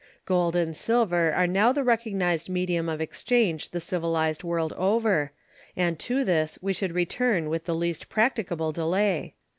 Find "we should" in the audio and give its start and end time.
6.59-6.93